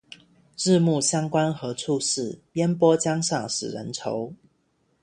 [0.57, 2.39] 日暮乡关何处是？
[2.53, 4.33] 烟波江上使人愁。